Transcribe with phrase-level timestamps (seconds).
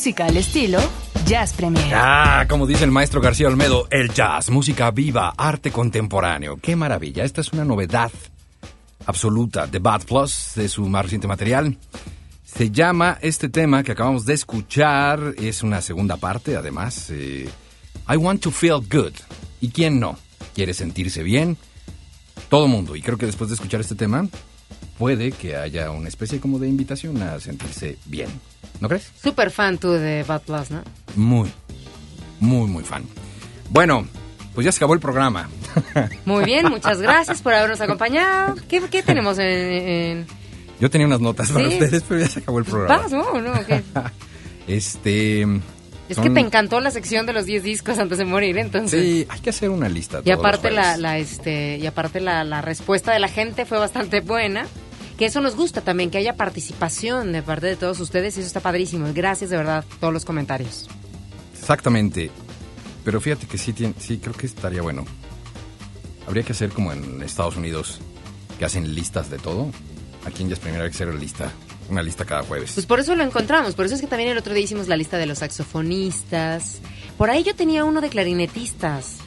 [0.00, 0.78] Música al estilo
[1.26, 1.92] Jazz Premier.
[1.94, 6.56] Ah, como dice el maestro García Olmedo, el jazz, música viva, arte contemporáneo.
[6.56, 7.22] Qué maravilla.
[7.22, 8.10] Esta es una novedad
[9.04, 11.76] absoluta de Bad Plus, de su más reciente material.
[12.42, 17.10] Se llama este tema que acabamos de escuchar, es una segunda parte además.
[17.10, 17.46] Eh,
[18.08, 19.12] I Want to Feel Good.
[19.60, 20.16] ¿Y quién no?
[20.54, 21.58] ¿Quiere sentirse bien?
[22.48, 22.96] Todo mundo.
[22.96, 24.26] Y creo que después de escuchar este tema,
[24.96, 28.30] puede que haya una especie como de invitación a sentirse bien.
[28.80, 29.10] ¿No crees?
[29.22, 30.82] Súper fan tú de Bad Plus, ¿no?
[31.14, 31.50] Muy,
[32.40, 33.04] muy, muy fan.
[33.68, 34.06] Bueno,
[34.54, 35.48] pues ya se acabó el programa.
[36.24, 38.56] Muy bien, muchas gracias por habernos acompañado.
[38.68, 40.26] ¿Qué, tenemos en,
[40.80, 43.02] Yo tenía unas notas para ustedes, pero ya se acabó el programa.
[43.02, 43.40] ¿Vas, no?
[43.40, 43.82] no ¿qué?
[44.66, 45.42] este...
[46.08, 49.00] Es Son- que te encantó la sección de los 10 discos antes de morir, entonces.
[49.00, 50.20] Sí, hay que hacer una lista.
[50.24, 54.66] Y aparte la, este y aparte la, la respuesta de la gente fue bastante buena.
[55.20, 58.46] Que eso nos gusta también, que haya participación de parte de todos ustedes y eso
[58.46, 59.06] está padrísimo.
[59.12, 60.88] Gracias de verdad todos los comentarios.
[61.52, 62.30] Exactamente.
[63.04, 65.04] Pero fíjate que sí, tiene, sí, creo que estaría bueno.
[66.26, 68.00] Habría que hacer como en Estados Unidos,
[68.58, 69.70] que hacen listas de todo.
[70.24, 71.52] Aquí en Jazz Premier hay que hacer lista,
[71.90, 72.72] una lista cada jueves.
[72.72, 74.96] Pues por eso lo encontramos, por eso es que también el otro día hicimos la
[74.96, 76.80] lista de los saxofonistas.
[77.18, 79.18] Por ahí yo tenía uno de clarinetistas.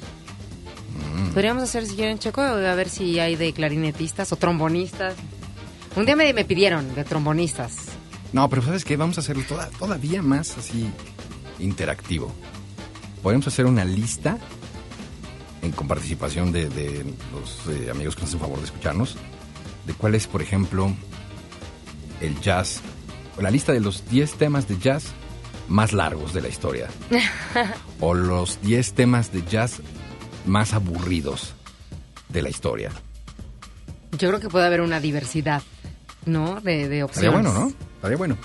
[1.13, 1.34] Mm.
[1.34, 5.13] Podríamos hacer, si quieren, Checo, a ver si hay de clarinetistas o trombonistas.
[5.95, 7.75] Un día me, me pidieron de trombonistas.
[8.31, 8.98] No, pero ¿sabes qué?
[8.98, 10.90] Vamos a hacerlo toda- todavía más así
[11.60, 12.34] interactivo.
[13.22, 14.38] Podemos hacer una lista
[15.62, 19.18] en, con participación de, de los eh, amigos que nos hacen favor de escucharnos,
[19.86, 20.92] de cuál es, por ejemplo,
[22.22, 22.81] el jazz,
[23.40, 25.06] la lista de los 10 temas de jazz
[25.69, 26.88] más largos de la historia,
[28.00, 29.81] o los 10 temas de jazz
[30.45, 31.54] más aburridos
[32.30, 32.92] de la historia.
[34.18, 35.62] Yo creo que puede haber una diversidad,
[36.25, 36.60] ¿no?
[36.62, 37.30] De, de opciones.
[37.34, 37.74] Estaría bueno, ¿no?
[37.96, 38.38] Estaría bueno.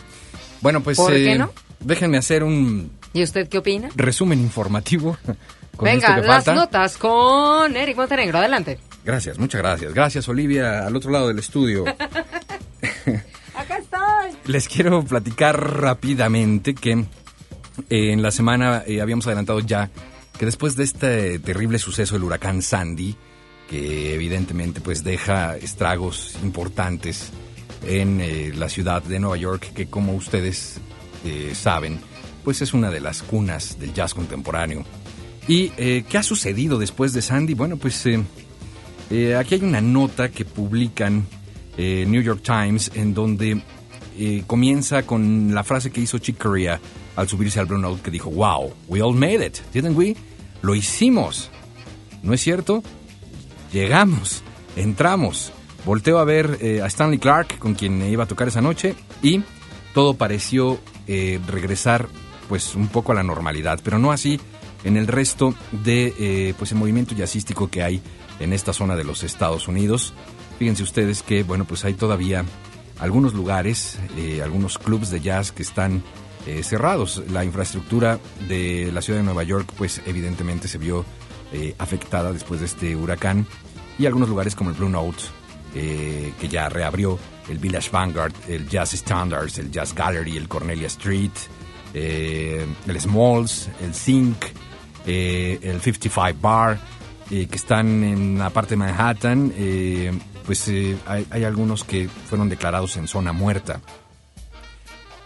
[0.60, 1.52] Bueno, pues ¿Por qué eh, no?
[1.80, 3.88] déjenme hacer un ¿Y usted qué opina?
[3.96, 5.16] resumen informativo.
[5.76, 6.54] Con Venga, esto que las falta.
[6.54, 8.38] notas con Eric Montenegro.
[8.38, 8.80] Adelante.
[9.04, 9.94] Gracias, muchas gracias.
[9.94, 11.84] Gracias, Olivia, al otro lado del estudio.
[13.54, 14.32] Acá estoy.
[14.46, 17.04] Les quiero platicar rápidamente que eh,
[18.12, 19.88] en la semana eh, habíamos adelantado ya
[20.36, 23.14] que después de este terrible suceso del huracán Sandy,
[23.70, 27.30] que evidentemente pues deja estragos importantes
[27.82, 30.80] en eh, la ciudad de Nueva York, que como ustedes
[31.24, 31.98] eh, saben,
[32.44, 34.84] pues es una de las cunas del jazz contemporáneo.
[35.46, 37.54] ¿Y eh, qué ha sucedido después de Sandy?
[37.54, 41.26] Bueno, pues aquí hay una nota que publican
[41.76, 43.62] New York Times en donde
[44.46, 46.78] comienza con la frase que hizo Chick Corea
[47.16, 50.16] al subirse al Blue que dijo, wow, we all made it, didn't we?
[50.62, 51.50] Lo hicimos.
[52.22, 52.82] ¿No es cierto?
[53.72, 54.42] Llegamos,
[54.76, 55.52] entramos.
[55.88, 59.42] Volteo a ver eh, a Stanley Clark, con quien iba a tocar esa noche, y
[59.94, 62.08] todo pareció eh, regresar
[62.46, 64.38] pues un poco a la normalidad, pero no así
[64.84, 68.02] en el resto de eh, pues el movimiento jazzístico que hay
[68.38, 70.12] en esta zona de los Estados Unidos.
[70.58, 72.44] Fíjense ustedes que bueno pues hay todavía
[72.98, 76.02] algunos lugares, eh, algunos clubs de jazz que están
[76.46, 77.22] eh, cerrados.
[77.30, 81.06] La infraestructura de la ciudad de Nueva York pues evidentemente se vio
[81.54, 83.46] eh, afectada después de este huracán
[83.98, 85.37] y algunos lugares como el Blue Note
[85.78, 90.88] eh, que ya reabrió, el Village Vanguard, el Jazz Standards, el Jazz Gallery, el Cornelia
[90.88, 91.30] Street,
[91.94, 94.36] eh, el Smalls, el Zinc,
[95.06, 96.78] eh, el 55 Bar,
[97.30, 99.52] eh, que están en la parte de Manhattan,
[100.44, 100.70] pues
[101.06, 103.80] hay, algunos que fueron declarados en zona muerta.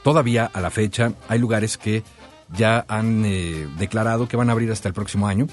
[0.02, 2.02] Todavía a la fecha hay lugares que
[2.52, 3.22] ya han
[3.78, 5.46] declarado que van a abrir hasta el próximo año,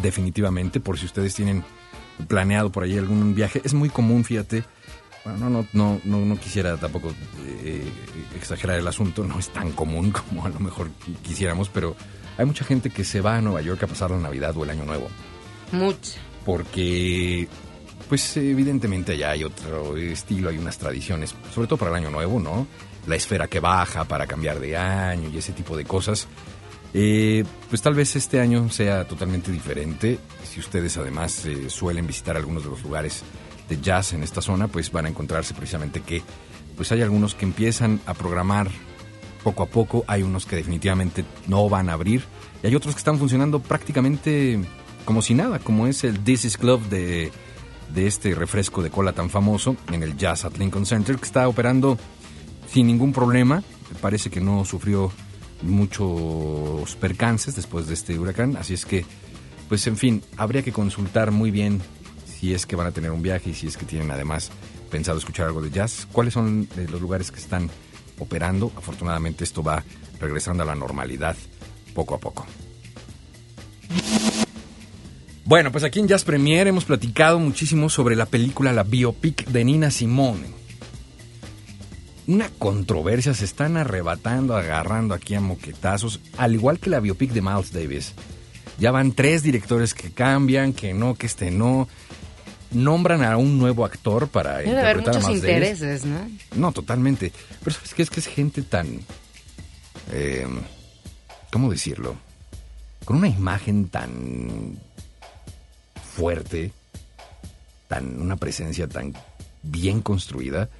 [0.00, 1.62] definitivamente, por si ustedes tienen
[2.28, 3.60] planeado por ahí algún viaje.
[3.64, 4.64] Es muy común, fíjate.
[5.24, 7.12] Bueno, no, no, no, no, quisiera tampoco
[7.62, 7.84] eh,
[8.36, 11.94] exagerar el asunto, no es tan común como a lo mejor qui- quisiéramos, pero
[12.36, 14.70] hay mucha gente que se va a Nueva York a pasar la Navidad o el
[14.70, 15.08] Año Nuevo,
[15.70, 16.18] Mucho.
[16.44, 17.46] porque
[18.08, 22.40] pues evidentemente allá hay otro estilo, hay unas tradiciones, sobre todo para el Año Nuevo,
[22.40, 22.66] ¿no?
[23.06, 26.26] La esfera que baja para cambiar de año y ese tipo de cosas.
[26.94, 30.18] Eh, pues tal vez este año sea totalmente diferente.
[30.44, 33.22] Si ustedes además eh, suelen visitar algunos de los lugares
[33.68, 36.22] de jazz en esta zona, pues van a encontrarse precisamente que
[36.76, 38.70] pues hay algunos que empiezan a programar
[39.42, 42.24] poco a poco, hay unos que definitivamente no van a abrir
[42.62, 44.60] y hay otros que están funcionando prácticamente
[45.04, 47.32] como si nada, como es el This Is Club de,
[47.92, 51.48] de este refresco de cola tan famoso en el Jazz at Lincoln Center que está
[51.48, 51.98] operando
[52.68, 53.62] sin ningún problema.
[54.00, 55.12] Parece que no sufrió
[55.62, 59.04] muchos percances después de este huracán, así es que,
[59.68, 61.80] pues en fin, habría que consultar muy bien
[62.26, 64.50] si es que van a tener un viaje y si es que tienen además
[64.90, 66.06] pensado escuchar algo de jazz.
[66.12, 67.70] ¿Cuáles son eh, los lugares que están
[68.18, 68.72] operando?
[68.76, 69.84] Afortunadamente esto va
[70.20, 71.36] regresando a la normalidad
[71.94, 72.46] poco a poco.
[75.44, 79.64] Bueno, pues aquí en Jazz Premier hemos platicado muchísimo sobre la película La Biopic de
[79.64, 80.61] Nina Simone
[82.26, 87.42] una controversia, se están arrebatando, agarrando aquí a moquetazos, al igual que la biopic de
[87.42, 88.12] Miles Davis.
[88.78, 91.88] Ya van tres directores que cambian, que no, que este no.
[92.70, 95.56] Nombran a un nuevo actor para Debe haber interpretar a muchos Miles Davis.
[95.82, 96.30] intereses, ¿no?
[96.56, 97.32] No, totalmente.
[97.62, 97.94] Pero ¿sabes?
[97.98, 99.00] Es que es gente tan...
[100.10, 100.46] eh,
[101.50, 102.16] ¿Cómo decirlo?
[103.04, 104.78] Con una imagen tan
[106.16, 106.72] fuerte,
[107.88, 109.12] tan una presencia tan
[109.62, 110.70] bien construida,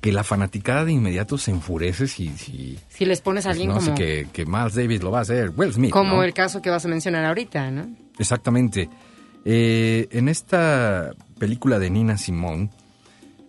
[0.00, 2.28] que la fanaticada de inmediato se enfurece si...
[2.30, 5.10] Si, Si les pones a pues, alguien no, como, si que, que Miles Davis lo
[5.10, 5.90] va a hacer, Will Smith.
[5.90, 6.22] como ¿no?
[6.22, 7.88] el caso que vas a mencionar ahorita, ¿no?
[8.18, 8.88] Exactamente.
[9.44, 12.70] Eh, en esta película de Nina Simone,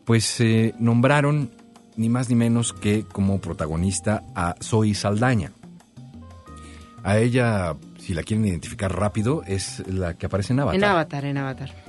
[0.05, 1.51] pues eh, nombraron
[1.97, 5.51] ni más ni menos que como protagonista a Zoe Saldaña.
[7.03, 10.75] A ella, si la quieren identificar rápido, es la que aparece en Avatar.
[10.75, 11.88] En Avatar, en Avatar.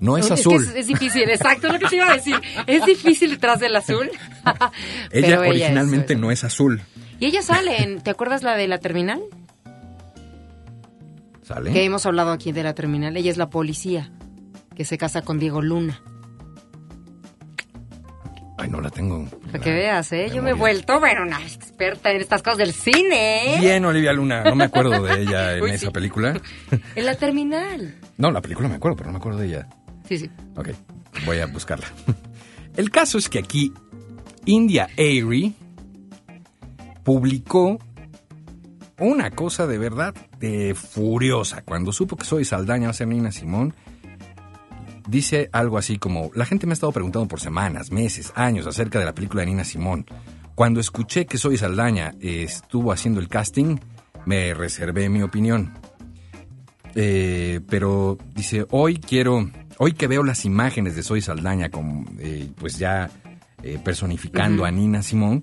[0.00, 0.64] No es azul.
[0.64, 2.34] es, es difícil, exacto, lo que te iba a decir.
[2.66, 4.10] Es difícil detrás del azul.
[5.12, 6.82] ella originalmente no es azul.
[7.18, 9.20] Y ella sale en, ¿te acuerdas la de la terminal?
[11.42, 11.72] ¿Sale?
[11.72, 13.16] Que hemos hablado aquí de la terminal.
[13.16, 14.10] Ella es la policía
[14.74, 16.00] que se casa con Diego Luna.
[18.56, 19.26] Ay, no la tengo.
[19.46, 20.30] Para que veas, ¿eh?
[20.34, 23.58] Yo me he vuelto, bueno, una experta en estas cosas del cine, ¿eh?
[23.60, 24.44] Bien, Olivia Luna.
[24.44, 25.92] No me acuerdo de ella en Uy, esa sí.
[25.92, 26.38] película.
[26.94, 27.94] En la terminal.
[28.18, 29.66] No, la película me acuerdo, pero no me acuerdo de ella.
[30.10, 30.30] Sí, sí.
[30.56, 30.70] Ok,
[31.24, 31.86] voy a buscarla.
[32.76, 33.72] El caso es que aquí
[34.44, 35.54] India Airy
[37.04, 37.78] publicó
[38.98, 41.62] una cosa de verdad de furiosa.
[41.62, 43.72] Cuando supo que soy Saldaña va a ser Nina Simón,
[45.06, 48.98] dice algo así como, la gente me ha estado preguntando por semanas, meses, años acerca
[48.98, 50.06] de la película de Nina Simón.
[50.56, 53.76] Cuando escuché que Soy Saldaña eh, estuvo haciendo el casting,
[54.26, 55.72] me reservé mi opinión.
[56.96, 59.48] Eh, pero dice, hoy quiero,
[59.78, 63.10] hoy que veo las imágenes de Soy Saldaña, como, eh, pues ya
[63.62, 65.42] eh, personificando a Nina Simón,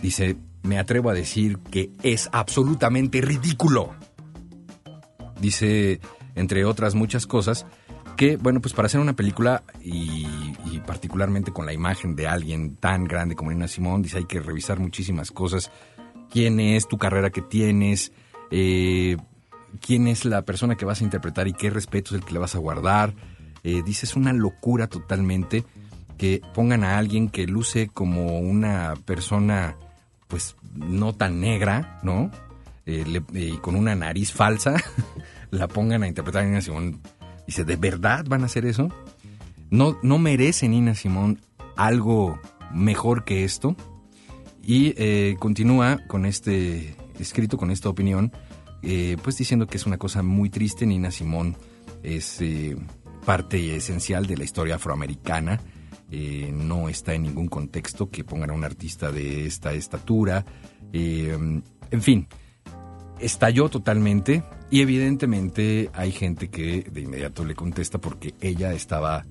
[0.00, 3.94] dice, me atrevo a decir que es absolutamente ridículo.
[5.40, 6.00] Dice,
[6.34, 7.66] entre otras muchas cosas,
[8.16, 10.26] que, bueno, pues para hacer una película y,
[10.70, 14.40] y particularmente con la imagen de alguien tan grande como Nina Simón, dice, hay que
[14.40, 15.70] revisar muchísimas cosas.
[16.30, 18.12] ¿Quién es tu carrera que tienes?
[18.50, 19.16] Eh,
[19.80, 22.38] quién es la persona que vas a interpretar y qué respeto es el que le
[22.38, 23.14] vas a guardar.
[23.64, 25.64] Eh, dice, es una locura totalmente
[26.18, 29.76] que pongan a alguien que luce como una persona,
[30.28, 32.30] pues, no tan negra, ¿no?
[32.86, 34.76] Eh, eh, y con una nariz falsa,
[35.50, 37.00] la pongan a interpretar a Nina Simón.
[37.46, 38.88] Dice, ¿de verdad van a hacer eso?
[39.70, 41.40] ¿No, no merece Nina Simón
[41.76, 42.40] algo
[42.72, 43.76] mejor que esto?
[44.62, 48.32] Y eh, continúa con este escrito, con esta opinión,
[48.82, 50.86] eh, pues diciendo que es una cosa muy triste.
[50.86, 51.56] Nina Simón
[52.02, 52.76] es eh,
[53.24, 55.60] parte esencial de la historia afroamericana.
[56.10, 60.44] Eh, no está en ningún contexto que pongan a un artista de esta estatura.
[60.92, 61.62] En
[62.00, 62.26] fin,
[63.18, 69.24] estalló totalmente y evidentemente hay gente que de inmediato le contesta porque ella estaba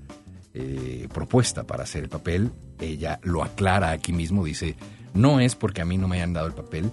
[1.14, 2.52] propuesta para hacer el papel.
[2.80, 4.76] Ella lo aclara aquí mismo, dice,
[5.14, 6.92] no es porque a mí no me hayan dado el papel,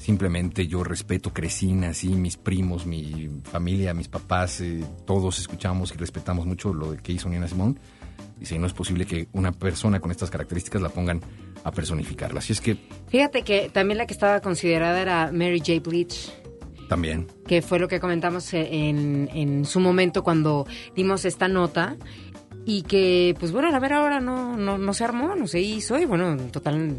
[0.00, 5.98] simplemente yo respeto, crecí, nací, mis primos, mi familia, mis papás, eh, todos escuchamos y
[5.98, 7.78] respetamos mucho lo que hizo Nina Simón.
[8.38, 11.20] Dice, no es posible que una persona con estas características la pongan
[11.62, 12.38] a personificarla.
[12.38, 12.78] Así es que
[13.08, 15.80] Fíjate que también la que estaba considerada era Mary J.
[15.86, 16.32] Blige.
[16.88, 20.66] también que fue lo que comentamos en, en su momento cuando
[20.96, 21.96] dimos esta nota
[22.64, 25.98] y que pues bueno a ver ahora no no, no se armó no se hizo
[25.98, 26.98] y bueno en total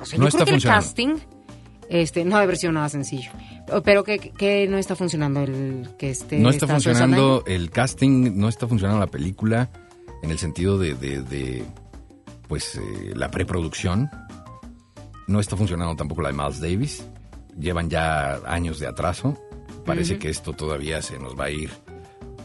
[0.00, 1.16] o sea, No yo creo que el casting
[1.90, 3.30] este no haber sido nada sencillo
[3.84, 8.48] pero que, que no está funcionando el que este no está funcionando el casting, no
[8.48, 9.68] está funcionando la película
[10.22, 11.64] en el sentido de, de- de,
[12.48, 14.10] pues eh, la preproducción.
[15.28, 17.06] No está funcionando tampoco la de Miles Davis.
[17.58, 19.38] Llevan ya años de atraso.
[19.86, 21.70] Parece que esto todavía se nos va a ir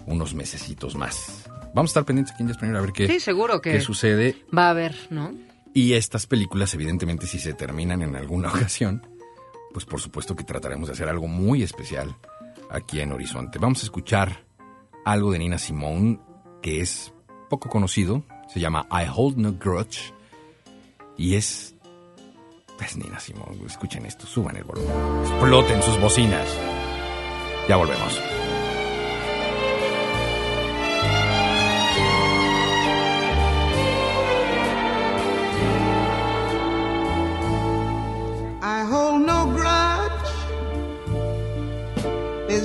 [0.05, 1.49] unos mesecitos más.
[1.73, 3.81] Vamos a estar pendientes aquí en Jazz Premier a ver qué, sí seguro que qué
[3.81, 4.35] sucede.
[4.55, 5.33] va a haber no
[5.73, 9.01] Y estas películas, evidentemente, si se terminan en alguna ocasión,
[9.75, 12.15] pues por supuesto que trataremos de hacer algo muy especial
[12.69, 13.59] aquí en Horizonte.
[13.59, 14.45] Vamos a escuchar
[15.03, 16.17] algo de Nina Simone
[16.61, 17.11] que es
[17.49, 18.23] poco conocido.
[18.47, 20.13] Se llama I Hold No Grudge.
[21.17, 21.75] Y es.
[22.79, 23.65] Es Nina Simone.
[23.65, 24.93] Escuchen esto, suban el volumen.
[25.23, 26.47] Exploten sus bocinas.
[27.67, 28.17] Ya volvemos.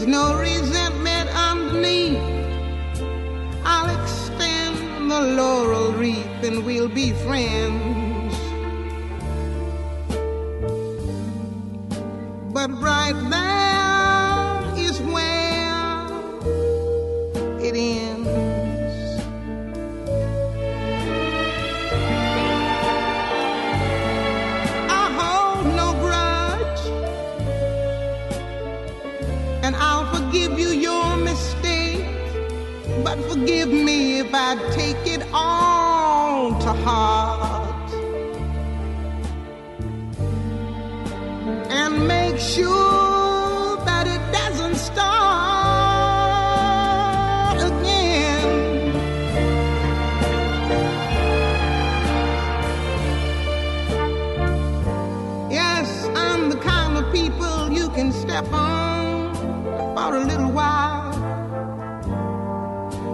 [0.01, 2.17] There's no resentment underneath.
[3.67, 8.35] I'll extend the laurel wreath and we'll be friends.
[12.55, 13.50] But right there
[34.51, 34.90] I take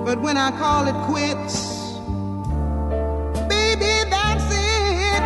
[0.06, 1.96] But when I call it quits,
[3.48, 5.22] baby, that's it.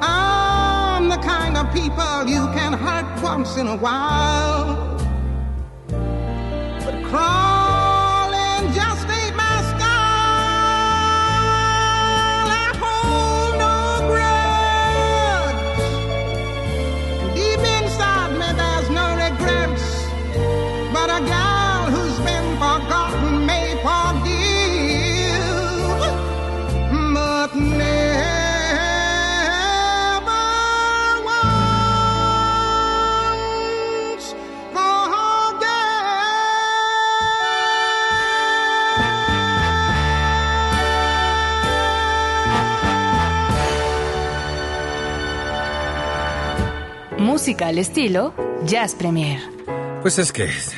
[0.00, 4.76] I'm the kind of people you can hurt once in a while.
[5.88, 7.47] But crawling
[47.48, 48.34] Música al estilo
[48.66, 49.40] Jazz Premier.
[50.02, 50.70] Pues es que es,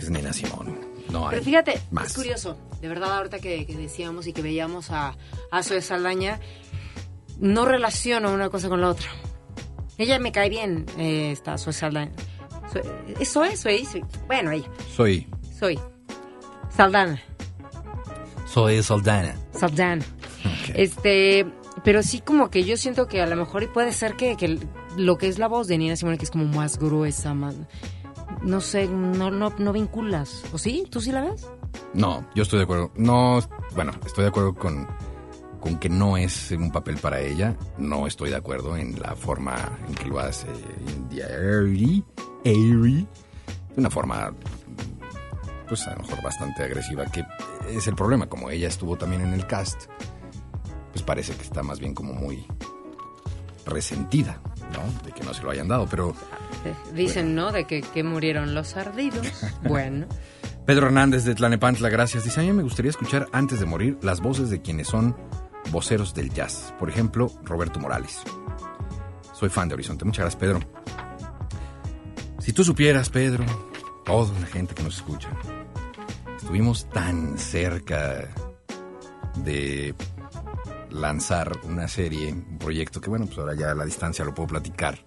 [0.00, 0.76] es Nina Simón.
[1.08, 2.08] No hay Pero fíjate, más.
[2.08, 5.14] es curioso, de verdad, ahorita que, que decíamos y que veíamos a,
[5.52, 6.40] a Zoe Saldaña,
[7.38, 9.06] no relaciono una cosa con la otra.
[9.98, 12.10] Ella me cae bien, eh, está Zoe Saldaña.
[12.72, 12.82] Zoe-
[13.20, 13.56] ¿Es Zoe?
[13.56, 14.04] Zoe, Zoe.
[14.26, 14.66] Bueno, ella,
[14.96, 15.78] Soy, soy.
[16.76, 17.22] Saldana,
[18.52, 18.82] soy.
[18.82, 20.02] Saldana.
[20.44, 20.74] Ok.
[20.74, 21.46] Este,
[21.86, 24.58] pero sí como que yo siento que a lo mejor puede ser que, que
[24.96, 27.54] lo que es la voz de Nina Simone, que es como más gruesa, más...
[28.42, 30.42] No sé, no, no, no vinculas.
[30.52, 30.84] ¿O sí?
[30.90, 31.48] ¿Tú sí la ves?
[31.94, 32.90] No, yo estoy de acuerdo.
[32.96, 33.38] No,
[33.76, 34.88] bueno, estoy de acuerdo con,
[35.60, 37.56] con que no es un papel para ella.
[37.78, 39.54] No estoy de acuerdo en la forma
[39.86, 40.48] en que lo hace
[40.88, 42.04] India Airy.
[42.44, 43.06] Airy.
[43.76, 44.34] De una forma,
[45.68, 47.24] pues a lo mejor bastante agresiva, que
[47.70, 48.28] es el problema.
[48.28, 49.84] Como ella estuvo también en el cast,
[50.96, 52.46] pues parece que está más bien como muy
[53.66, 54.40] resentida,
[54.72, 55.04] ¿no?
[55.04, 56.14] De que no se lo hayan dado, pero...
[56.94, 57.52] Dicen, ¿no?
[57.52, 59.26] De que, que murieron los ardidos.
[59.62, 60.06] Bueno.
[60.64, 62.24] Pedro Hernández de Tlanepantla, gracias.
[62.24, 65.14] Dice, a mí me gustaría escuchar antes de morir las voces de quienes son
[65.70, 66.72] voceros del jazz.
[66.78, 68.22] Por ejemplo, Roberto Morales.
[69.34, 70.06] Soy fan de Horizonte.
[70.06, 70.60] Muchas gracias, Pedro.
[72.38, 73.44] Si tú supieras, Pedro,
[74.06, 75.28] toda la gente que nos escucha,
[76.38, 78.30] estuvimos tan cerca
[79.44, 79.94] de
[80.90, 84.48] lanzar una serie, un proyecto que, bueno, pues ahora ya a la distancia lo puedo
[84.48, 84.98] platicar,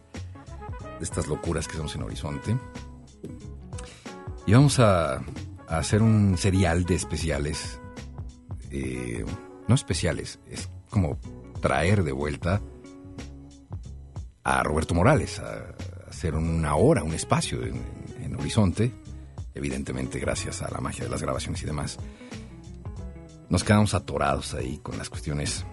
[1.00, 2.58] de estas locuras que somos en Horizonte.
[4.46, 5.22] Y vamos a,
[5.68, 7.80] hacer un serial de especiales.
[8.72, 9.26] eh,
[9.68, 11.20] no especiales, es como
[11.62, 12.60] traer de vuelta
[14.44, 15.76] a Roberto Morales, a,
[16.10, 18.92] hacer una hora, un espacio en Horizonte,
[19.54, 22.00] evidentemente gracias a la magia de las grabaciones y demás.
[23.50, 25.66] Nos quedamos atorados ahí con las cuestiones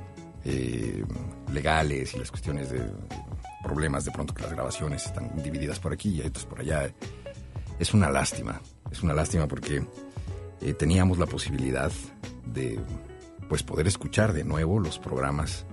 [0.45, 1.05] eh,
[1.53, 2.81] legales y las cuestiones de
[3.63, 6.91] problemas de pronto que las grabaciones están divididas por aquí y otras por allá.
[7.79, 8.61] Es una lástima,
[8.91, 9.87] es una lástima porque
[10.63, 11.93] eh, teníamos la posibilidad
[12.47, 12.81] de
[13.49, 15.67] pues poder escuchar de nuevo los programas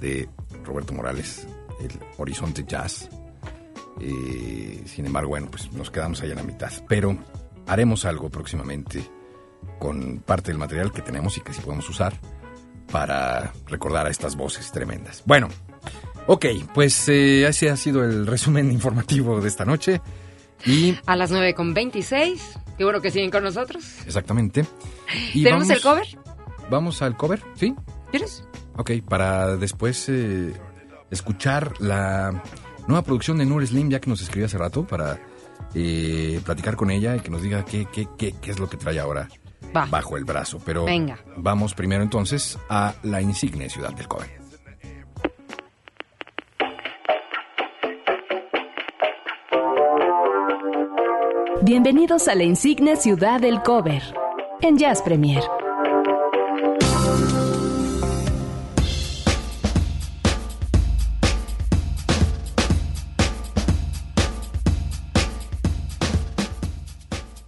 [0.00, 0.28] de
[0.64, 1.46] Roberto Morales,
[1.80, 3.08] el Horizonte Jazz.
[4.00, 6.72] Eh, sin embargo, bueno, pues nos quedamos ahí a la mitad.
[6.88, 7.16] Pero
[7.66, 9.08] haremos algo próximamente
[9.78, 12.18] con parte del material que tenemos y que sí podemos usar
[12.90, 15.22] para recordar a estas voces tremendas.
[15.26, 15.48] Bueno,
[16.26, 20.00] ok, pues eh, ese ha sido el resumen informativo de esta noche.
[20.64, 22.58] Y A las 9 con 26.
[22.78, 23.84] Qué bueno que siguen con nosotros.
[24.06, 24.64] exactamente.
[25.34, 26.06] Y ¿Tenemos vamos- el cover?
[26.70, 27.74] Vamos al cover, ¿sí?
[28.10, 28.44] ¿Quieres?
[28.76, 30.52] Ok, para después eh,
[31.10, 32.42] escuchar la
[32.88, 35.20] nueva producción de Nur Slim, ya que nos escribió hace rato, para
[35.74, 38.76] eh, platicar con ella y que nos diga qué, qué, qué, qué es lo que
[38.76, 39.28] trae ahora
[39.76, 39.86] Va.
[39.86, 40.60] bajo el brazo.
[40.64, 41.18] Pero Venga.
[41.36, 44.36] vamos primero entonces a la insigne ciudad del cover.
[51.62, 54.02] Bienvenidos a la insigne ciudad del cover
[54.60, 55.42] en Jazz Premier.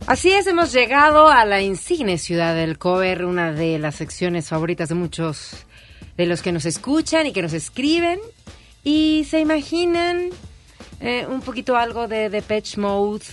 [0.09, 4.89] Así es, hemos llegado a la insigne ciudad del cover, una de las secciones favoritas
[4.89, 5.67] de muchos
[6.17, 8.19] de los que nos escuchan y que nos escriben.
[8.83, 10.31] Y se imaginan
[11.01, 13.27] eh, un poquito algo de Depeche Mode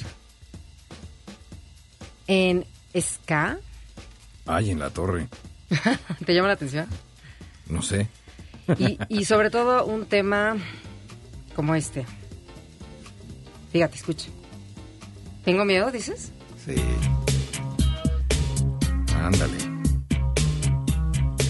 [2.28, 3.58] en ska.
[4.46, 5.30] Ay, en la torre.
[6.26, 6.88] ¿Te llama la atención?
[7.68, 8.10] No sé.
[8.78, 10.58] Y, y sobre todo un tema
[11.56, 12.06] como este.
[13.72, 14.28] Fíjate, escucha.
[15.46, 16.34] ¿Tengo miedo, dices?
[16.66, 16.76] Sí.
[19.16, 19.58] Ándale.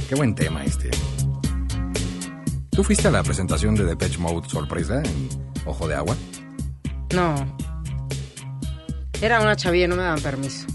[0.09, 0.91] Qué buen tema este.
[2.71, 5.29] ¿Tú fuiste a la presentación de Depeche Mode sorpresa en
[5.65, 6.15] Ojo de Agua?
[7.13, 7.33] No.
[9.21, 10.67] Era una chavilla, no me daban permiso.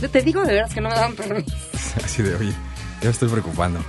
[0.00, 1.56] Yo te digo de veras que no me daban permiso.
[2.04, 2.52] Así de, oye,
[3.00, 3.80] ya me estoy preocupando.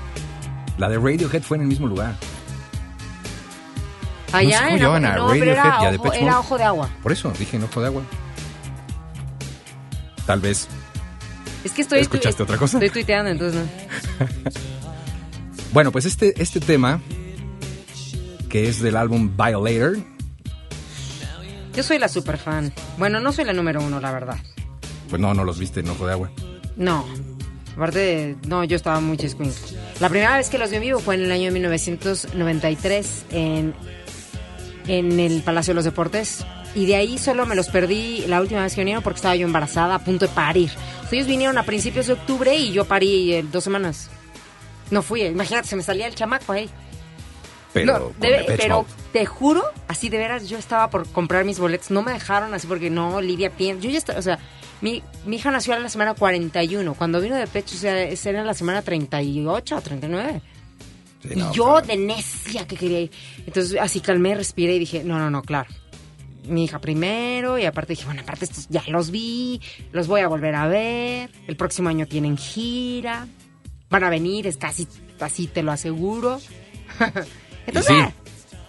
[0.77, 2.15] La de Radiohead fue en el mismo lugar.
[4.31, 6.39] Allá en llamaban a no, Radiohead era, y a Depeche era Mode.
[6.39, 6.89] ojo de agua.
[7.03, 8.03] Por eso dije en Ojo de Agua.
[10.29, 10.67] Tal vez.
[11.63, 12.01] Es que estoy...
[12.01, 12.77] ¿Escuchaste otra cosa?
[12.77, 14.27] Estoy tuiteando, entonces no.
[15.73, 17.01] Bueno, pues este, este tema,
[18.47, 19.97] que es del álbum Violator,
[21.75, 22.71] Yo soy la super fan.
[22.99, 24.37] Bueno, no soy la número uno, la verdad.
[25.09, 26.29] pues no, no los viste en Ojo de Agua.
[26.75, 27.07] No.
[27.75, 29.79] Aparte, no, yo estaba muy chiscuincle.
[29.99, 33.73] La primera vez que los vi en vivo fue en el año 1993 en,
[34.85, 36.45] en el Palacio de los Deportes.
[36.75, 39.45] Y de ahí solo me los perdí la última vez que vinieron porque estaba yo
[39.45, 40.69] embarazada, a punto de parir.
[41.03, 44.09] O sea, ellos vinieron a principios de octubre y yo parí en dos semanas.
[44.91, 46.69] No fui, imagínate, se me salía el chamaco ahí.
[47.73, 51.91] Pero, No, pero te juro, así de veras, yo estaba por comprar mis boletos.
[51.91, 53.83] No me dejaron así porque no, Lidia piensa.
[53.83, 54.39] Yo ya estaba, o sea,
[54.81, 56.93] mi, mi hija nació en la semana 41.
[56.95, 60.41] Cuando vino de pecho, o sea, era la semana 38 o 39.
[61.21, 63.11] Sí, y yo de necia que quería ir.
[63.45, 65.69] Entonces, así calmé, respiré y dije, no, no, no, claro.
[66.47, 70.27] Mi hija primero y aparte dije, bueno, aparte estos ya los vi, los voy a
[70.27, 71.29] volver a ver.
[71.47, 73.27] El próximo año tienen gira.
[73.89, 74.87] Van a venir, es casi,
[75.19, 76.39] así te lo aseguro.
[77.67, 78.13] Y Entonces,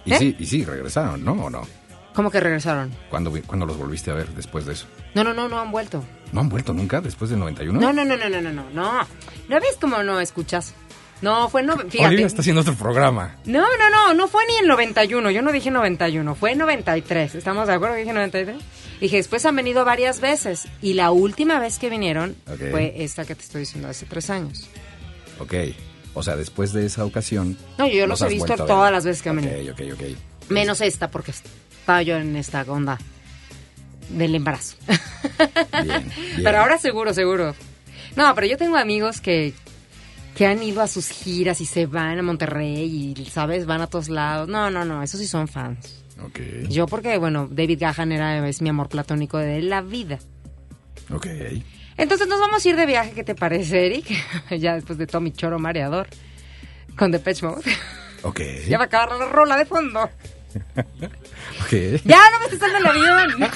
[0.05, 0.19] y ¿eh?
[0.19, 1.33] sí, y sí, regresaron, ¿no?
[1.33, 1.63] ¿O no?
[2.15, 2.93] ¿Cómo que regresaron?
[3.09, 4.87] ¿Cuándo, cuándo los volviste a ver después de eso?
[5.15, 6.05] No, no, no, no han vuelto.
[6.33, 7.81] ¿No han vuelto nunca después del 91?
[7.81, 8.93] No, no, no, no, no, no, no, no.
[9.49, 10.75] ¿No ves cómo no escuchas?
[11.23, 12.07] No, fue no, fíjate.
[12.07, 13.37] Olivia está haciendo otro programa.
[13.45, 15.31] No, no, no, no fue ni en 91.
[15.31, 17.35] Yo no dije 91, fue en 93.
[17.35, 18.57] ¿Estamos de acuerdo que dije 93?
[19.01, 20.69] Dije, después han venido varias veces.
[20.81, 22.37] Y la última vez que vinieron
[22.71, 24.69] fue esta que te estoy diciendo hace tres años.
[25.39, 25.55] Ok.
[26.15, 27.57] O sea, después de esa ocasión.
[27.79, 29.73] No, yo los he visto todas las veces que han venido.
[29.73, 30.51] Ok, ok, ok.
[30.51, 32.99] Menos esta, porque estaba yo en esta onda
[34.09, 34.77] del embarazo.
[35.85, 36.13] Bien, bien.
[36.43, 37.55] Pero ahora seguro, seguro.
[38.17, 39.55] No, pero yo tengo amigos que,
[40.41, 43.67] que han ido a sus giras y se van a Monterrey y, ¿sabes?
[43.67, 44.49] Van a todos lados.
[44.49, 46.03] No, no, no, esos sí son fans.
[46.25, 50.19] Ok, Yo porque, bueno, David Gahan era, es mi amor platónico de la vida.
[51.13, 51.27] ok.
[51.99, 54.07] Entonces nos vamos a ir de viaje, ¿qué te parece, Eric?
[54.59, 56.09] ya después de Tommy Choro Mareador
[56.97, 57.71] con Depeche Mode.
[58.23, 58.41] Ok.
[58.67, 60.09] ya va a acabar la rola de fondo.
[61.65, 61.73] Ok.
[62.05, 63.51] ¡Ya no me estés dando el avión!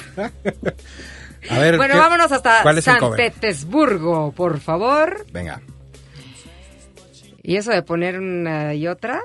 [1.49, 1.77] A ver.
[1.77, 3.15] bueno, ¿qué- vámonos hasta ¿Cuál es el San?
[3.15, 5.25] Petersburgo, por favor.
[5.33, 5.59] Venga.
[7.47, 9.21] Y eso de poner una y otra,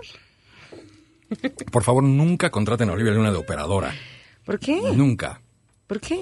[1.72, 3.94] Por favor, nunca contraten a Olivia Luna de operadora.
[4.44, 4.80] ¿por qué?
[4.94, 5.40] Nunca.
[5.86, 6.20] ¿Por qué?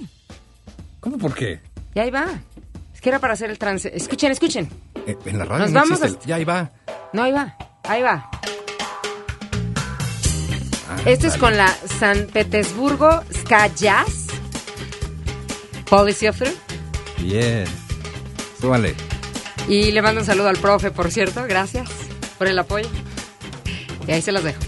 [1.00, 1.60] ¿Cómo por qué?
[1.94, 2.26] Y ahí va.
[2.94, 3.90] Es que era para hacer el trance.
[3.94, 4.68] Escuchen, escuchen.
[5.06, 6.70] Eh, En la radio Nos no vamos existe el- hasta- Ya ahí va.
[7.12, 7.56] No, ahí va.
[7.84, 8.30] Ahí va.
[10.90, 14.26] Ah, Esto es con la San Petersburgo Ska Jazz.
[15.88, 16.54] Policy of Truth.
[17.22, 17.64] Bien.
[18.60, 18.94] Súbale.
[19.68, 21.44] Y le mando un saludo al profe, por cierto.
[21.46, 21.88] Gracias
[22.38, 22.88] por el apoyo.
[24.06, 24.67] Y ahí se los dejo.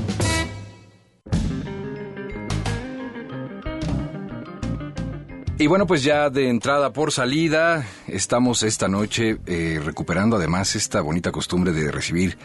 [5.61, 11.01] Y bueno, pues ya de entrada por salida, estamos esta noche eh, recuperando además esta
[11.01, 12.35] bonita costumbre de recibir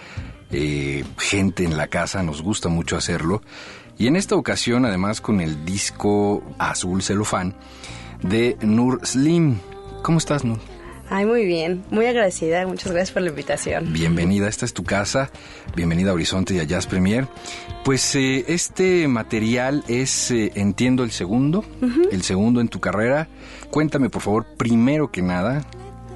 [0.50, 3.40] eh, gente en la casa, nos gusta mucho hacerlo.
[3.96, 7.54] Y en esta ocasión, además, con el disco Azul Celofán
[8.20, 9.60] de Nur Slim.
[10.02, 10.58] ¿Cómo estás, Nur?
[11.08, 13.92] Ay, muy bien, muy agradecida, muchas gracias por la invitación.
[13.92, 15.30] Bienvenida, esta es tu casa,
[15.76, 17.28] bienvenida a Horizonte y a Jazz Premier.
[17.84, 21.64] Pues eh, este material es, eh, entiendo, el segundo,
[22.10, 23.28] el segundo en tu carrera.
[23.70, 25.64] Cuéntame, por favor, primero que nada,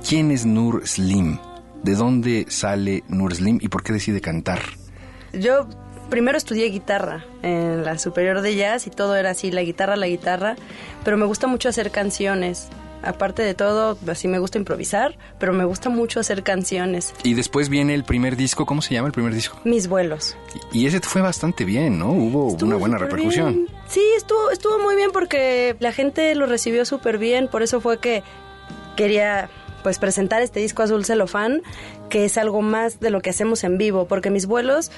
[0.06, 1.38] ¿quién es Nur Slim?
[1.84, 4.58] ¿De dónde sale Nur Slim y por qué decide cantar?
[5.32, 5.68] Yo
[6.10, 10.08] primero estudié guitarra en la superior de jazz y todo era así, la guitarra, la
[10.08, 10.56] guitarra,
[11.04, 12.68] pero me gusta mucho hacer canciones.
[13.02, 17.14] Aparte de todo, así me gusta improvisar, pero me gusta mucho hacer canciones.
[17.22, 19.58] Y después viene el primer disco, ¿cómo se llama el primer disco?
[19.64, 20.36] Mis vuelos.
[20.72, 22.10] Y ese fue bastante bien, ¿no?
[22.12, 23.54] Hubo Estuvo una buena repercusión.
[23.54, 23.66] bien.
[23.88, 27.98] Sí, estuvo, estuvo muy bien porque la gente lo recibió súper bien, por eso fue
[27.98, 28.22] que
[28.96, 29.48] quería
[29.82, 31.62] pues presentar este disco Azul Celofán,
[32.10, 34.90] que es algo más de lo que hacemos en vivo, porque mis vuelos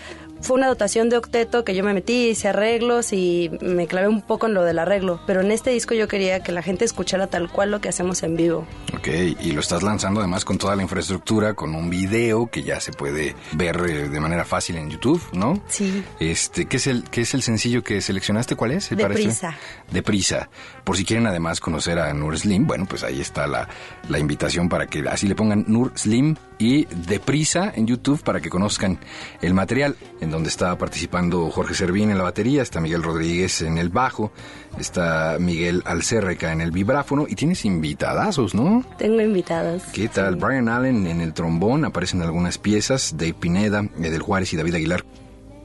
[0.43, 4.23] fue una dotación de octeto que yo me metí, hice arreglos y me clavé un
[4.23, 7.29] poco en lo del arreglo, pero en este disco yo quería que la gente escuchara
[7.29, 8.67] tal cual lo que hacemos en vivo.
[8.97, 9.09] Ok,
[9.41, 12.93] y lo estás lanzando además con toda la infraestructura, con un video que ya se
[12.93, 15.63] puede ver eh, de manera fácil en YouTube, ¿no?
[15.69, 16.05] Sí.
[16.19, 18.57] Este, ¿qué es el, qué es el sencillo que seleccionaste?
[18.57, 18.91] ¿Cuál es?
[18.91, 19.57] Deprisa.
[19.91, 20.49] Deprisa.
[20.85, 23.69] Por si quieren además conocer a Nur Slim, bueno, pues ahí está la,
[24.09, 28.51] la invitación para que así le pongan Nur Slim y Deprisa en YouTube para que
[28.51, 28.99] conozcan
[29.41, 33.79] el material en donde está participando Jorge Servín en la batería, está Miguel Rodríguez en
[33.79, 34.33] el bajo,
[34.79, 38.85] está Miguel Alcérreca en el vibráfono y tienes invitadazos, ¿no?
[38.99, 39.83] Tengo invitados.
[39.93, 40.37] ¿Qué tal?
[40.37, 45.05] Brian Allen en el trombón, aparecen algunas piezas, Dave Pineda, Edel Juárez y David Aguilar.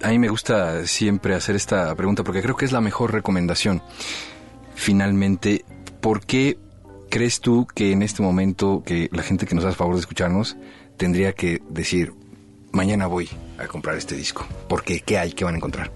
[0.04, 3.82] A mí me gusta siempre hacer esta pregunta porque creo que es la mejor recomendación.
[4.78, 5.66] Finalmente,
[6.02, 6.58] ¿por qué
[7.10, 10.56] crees tú que en este momento que la gente que nos hace favor de escucharnos
[10.98, 12.14] tendría que decir,
[12.72, 14.46] mañana voy a comprar este disco?
[14.70, 15.02] ¿Por qué?
[15.02, 15.34] ¿Qué hay?
[15.34, 15.92] ¿Qué van a encontrar?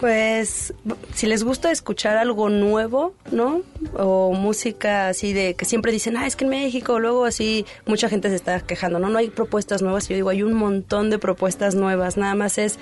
[0.00, 0.74] Pues
[1.14, 3.62] si les gusta escuchar algo nuevo, ¿no?
[3.96, 8.08] O música así de que siempre dicen, ah, es que en México, luego así mucha
[8.08, 9.08] gente se está quejando, ¿no?
[9.08, 10.08] No hay propuestas nuevas.
[10.08, 12.16] Yo digo, hay un montón de propuestas nuevas.
[12.16, 12.78] Nada más es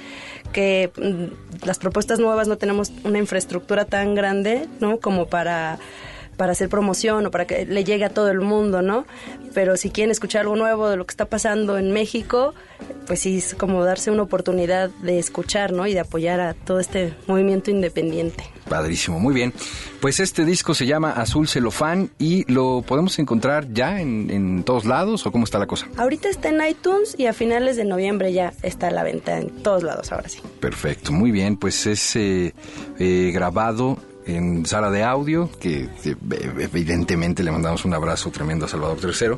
[0.53, 4.99] que mm, las propuestas nuevas no tenemos una infraestructura tan grande, ¿no?
[4.99, 5.79] Como para
[6.37, 9.07] para hacer promoción o para que le llegue a todo el mundo, ¿no?
[9.55, 12.55] Pero si quieren escuchar algo nuevo de lo que está pasando en México,
[13.07, 15.87] pues sí es como darse una oportunidad de escuchar, ¿no?
[15.87, 18.45] Y de apoyar a todo este movimiento independiente.
[18.69, 19.53] Padrísimo, muy bien.
[20.01, 24.85] Pues este disco se llama Azul Celofán y lo podemos encontrar ya en, en todos
[24.85, 25.89] lados o cómo está la cosa.
[25.97, 29.51] Ahorita está en iTunes y a finales de noviembre ya está a la venta en
[29.63, 30.41] todos lados, ahora sí.
[30.61, 31.57] Perfecto, muy bien.
[31.57, 32.55] Pues es eh,
[32.99, 36.17] eh, grabado en sala de audio, que eh,
[36.59, 39.37] evidentemente le mandamos un abrazo tremendo a Salvador III,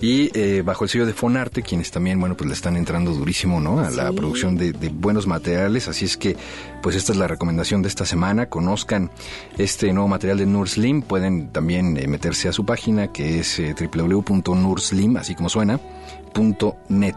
[0.00, 3.60] y eh, bajo el sello de Fonarte, quienes también, bueno, pues le están entrando durísimo,
[3.60, 3.80] ¿no?
[3.80, 4.16] A la Sí.
[4.16, 6.36] producción de, de buenos materiales, así es que,
[6.82, 9.10] pues esta es la recomendación de esta semana, conozcan
[9.58, 13.58] este nuevo material de Nur Slim, pueden también eh, meterse a su página, que es
[13.60, 15.78] eh, www.nurslim, así como suena,
[16.32, 17.16] punto net.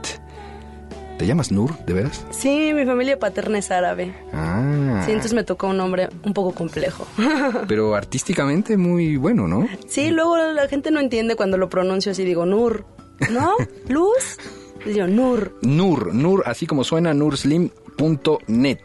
[1.18, 2.26] ¿Te llamas Nur, de veras?
[2.32, 4.14] Sí, mi familia paterna es árabe.
[4.34, 7.08] Ah, Sí, entonces me tocó un nombre un poco complejo.
[7.68, 9.68] pero artísticamente muy bueno, ¿no?
[9.88, 12.86] Sí, luego la gente no entiende cuando lo pronuncio así, digo Nur.
[13.32, 13.54] ¿No?
[13.88, 14.38] ¿Luz?
[14.86, 15.58] Digo Nur.
[15.62, 18.80] Nur, Nur, así como suena, nurslim.net.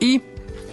[0.00, 0.20] Y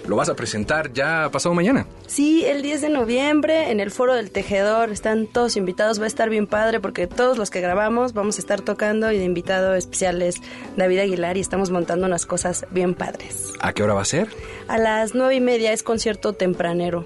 [0.10, 1.86] lo vas a presentar ya pasado mañana.
[2.08, 6.08] Sí, el 10 de noviembre en el Foro del Tejedor están todos invitados, va a
[6.08, 9.76] estar bien padre porque todos los que grabamos vamos a estar tocando y de invitado
[9.76, 10.38] especial es
[10.76, 13.54] David Aguilar y estamos montando unas cosas bien padres.
[13.60, 14.30] ¿A qué hora va a ser?
[14.67, 17.06] A las nueve y media es concierto tempranero.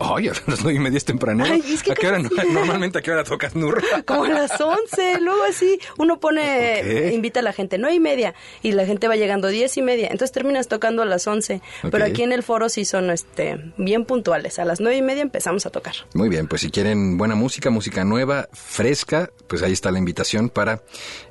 [0.00, 1.52] Ay, a las nueve y media es tempranero.
[1.52, 3.82] Ay, es que ¿A qué hora, casi- normalmente a qué hora tocas, Nur?
[4.06, 8.34] Como a las 11, luego así, uno pone, invita a la gente, nueve y media,
[8.62, 12.04] y la gente va llegando diez y media, entonces terminas tocando a las 11, pero
[12.04, 12.10] Ok.
[12.10, 15.66] aquí en el foro sí son este, bien puntuales, a las nueve y media empezamos
[15.66, 15.94] a tocar.
[16.14, 20.48] Muy bien, pues si quieren buena música, música nueva, fresca, pues ahí está la invitación
[20.50, 20.82] para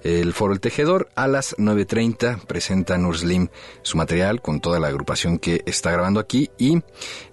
[0.03, 1.09] el Foro El Tejedor.
[1.15, 3.47] A las 9.30 presenta Nur Slim
[3.81, 6.81] su material con toda la agrupación que está grabando aquí y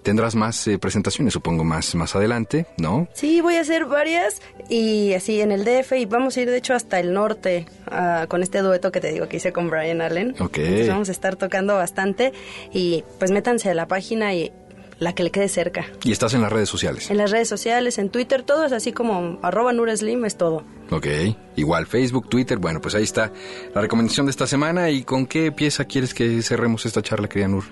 [0.03, 0.94] tendrás más eh, presentaciones,
[1.29, 3.07] supongo, más, más adelante, ¿no?
[3.13, 6.57] Sí, voy a hacer varias y así en el DF y vamos a ir de
[6.57, 10.01] hecho hasta el norte ah, con este dueto que te digo que hice con Brian
[10.01, 10.35] Allen.
[10.39, 10.57] Ok.
[10.57, 12.33] Entonces vamos a estar tocando bastante
[12.73, 14.51] y pues métanse a la página y
[14.99, 15.85] la que le quede cerca.
[16.03, 17.09] Y estás en las redes sociales.
[17.09, 20.63] En las redes sociales, en Twitter, todo es así como arroba Nureslim, es todo.
[20.91, 21.07] Ok,
[21.55, 23.31] igual Facebook, Twitter, bueno, pues ahí está
[23.73, 24.89] la recomendación de esta semana.
[24.89, 27.65] ¿Y con qué pieza quieres que cerremos esta charla, querida Nur?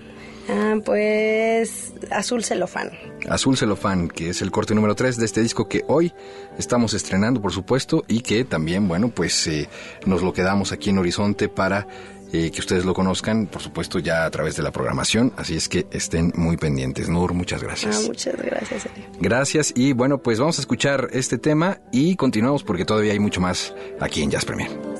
[0.49, 2.91] Ah, pues Azul Celofán.
[3.29, 6.13] Azul Celofán, que es el corte número 3 de este disco que hoy
[6.57, 9.69] estamos estrenando, por supuesto, y que también, bueno, pues eh,
[10.05, 11.87] nos lo quedamos aquí en Horizonte para
[12.33, 15.31] eh, que ustedes lo conozcan, por supuesto, ya a través de la programación.
[15.37, 17.07] Así es que estén muy pendientes.
[17.07, 18.07] Nur, muchas Ah, gracias.
[18.07, 18.85] muchas gracias.
[18.87, 19.05] Eli.
[19.21, 23.39] Gracias y bueno, pues vamos a escuchar este tema y continuamos porque todavía hay mucho
[23.39, 24.92] más aquí en Jazz Premier.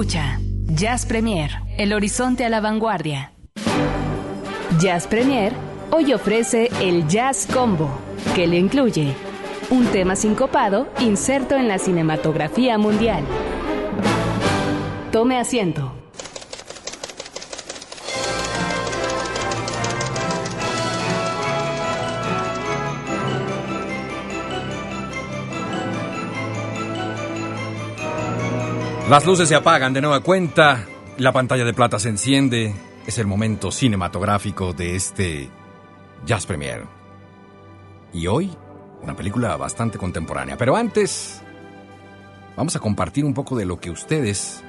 [0.00, 3.32] Escucha Jazz Premier, el horizonte a la vanguardia.
[4.80, 5.52] Jazz Premier
[5.90, 7.90] hoy ofrece el Jazz Combo,
[8.34, 9.12] que le incluye
[9.68, 13.24] un tema sincopado inserto en la cinematografía mundial.
[15.12, 15.89] Tome asiento.
[29.10, 30.86] Las luces se apagan de nueva cuenta,
[31.18, 32.72] la pantalla de plata se enciende,
[33.04, 35.50] es el momento cinematográfico de este
[36.24, 36.84] Jazz Premier.
[38.12, 38.56] Y hoy,
[39.02, 40.56] una película bastante contemporánea.
[40.56, 41.42] Pero antes,
[42.56, 44.62] vamos a compartir un poco de lo que ustedes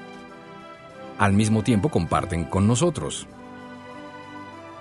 [1.20, 3.28] al mismo tiempo comparten con nosotros.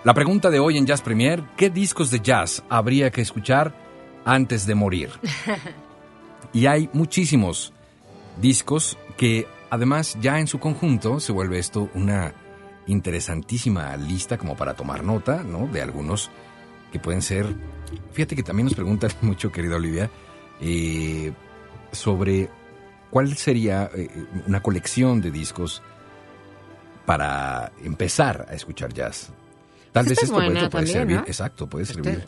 [0.04, 3.74] La pregunta de hoy en Jazz Premier, ¿qué discos de jazz habría que escuchar
[4.24, 5.10] antes de morir?
[6.54, 7.72] Y hay muchísimos
[8.40, 12.32] discos que además ya en su conjunto se vuelve esto una
[12.86, 15.66] interesantísima lista como para tomar nota, ¿no?
[15.66, 16.30] De algunos
[16.90, 17.44] que pueden ser...
[18.12, 20.10] Fíjate que también nos preguntan mucho, querida Olivia,
[20.62, 21.32] eh,
[21.92, 22.48] sobre
[23.10, 24.08] cuál sería eh,
[24.46, 25.82] una colección de discos
[27.04, 29.30] para empezar a escuchar jazz.
[29.92, 31.22] Tal Esta vez es esto puede, puede también, servir, ¿no?
[31.26, 32.26] exacto, puede Este- servir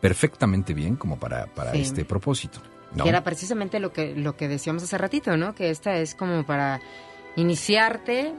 [0.00, 1.82] perfectamente bien como para, para Sí.
[1.82, 2.60] este propósito.
[2.94, 3.04] ¿No?
[3.04, 5.54] Que era precisamente lo que, lo que decíamos hace ratito, ¿no?
[5.54, 6.80] Que esta es como para
[7.36, 8.32] iniciarte.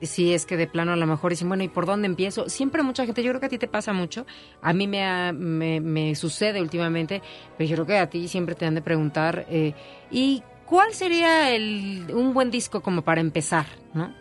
[0.00, 2.48] Si es que de plano a lo mejor dicen, bueno, ¿y por dónde empiezo?
[2.48, 4.26] Siempre mucha gente, yo creo que a ti te pasa mucho,
[4.62, 7.20] a mí me, ha- me, me sucede últimamente,
[7.56, 9.74] pero yo creo que a ti siempre te han de preguntar, eh,
[10.12, 14.14] ¿y cuál sería el, un buen disco como para empezar, no?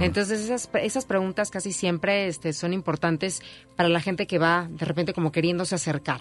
[0.00, 3.42] Entonces esas, esas preguntas casi siempre este, son importantes
[3.76, 6.20] para la gente que va de repente como queriéndose acercar.